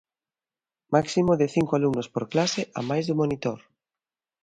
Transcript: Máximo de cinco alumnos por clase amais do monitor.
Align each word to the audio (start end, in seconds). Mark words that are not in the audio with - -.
Máximo 0.93 1.31
de 1.37 1.47
cinco 1.55 1.71
alumnos 1.75 2.07
por 2.13 2.23
clase 2.33 2.61
amais 2.81 3.05
do 3.09 3.17
monitor. 3.21 3.59